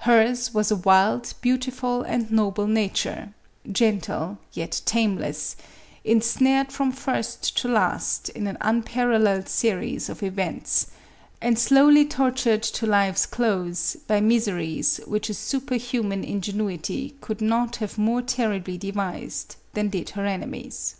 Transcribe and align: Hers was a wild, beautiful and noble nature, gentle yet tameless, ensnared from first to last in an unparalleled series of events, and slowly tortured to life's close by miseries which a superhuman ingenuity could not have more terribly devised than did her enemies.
Hers 0.00 0.52
was 0.52 0.70
a 0.70 0.76
wild, 0.76 1.32
beautiful 1.40 2.02
and 2.02 2.30
noble 2.30 2.66
nature, 2.66 3.32
gentle 3.72 4.36
yet 4.52 4.82
tameless, 4.84 5.56
ensnared 6.04 6.70
from 6.70 6.92
first 6.92 7.56
to 7.60 7.68
last 7.68 8.28
in 8.28 8.46
an 8.46 8.58
unparalleled 8.60 9.48
series 9.48 10.10
of 10.10 10.22
events, 10.22 10.88
and 11.40 11.58
slowly 11.58 12.04
tortured 12.04 12.62
to 12.62 12.86
life's 12.86 13.24
close 13.24 13.96
by 14.06 14.20
miseries 14.20 14.98
which 15.06 15.30
a 15.30 15.32
superhuman 15.32 16.24
ingenuity 16.24 17.16
could 17.22 17.40
not 17.40 17.76
have 17.76 17.96
more 17.96 18.20
terribly 18.20 18.76
devised 18.76 19.56
than 19.72 19.88
did 19.88 20.10
her 20.10 20.26
enemies. 20.26 20.96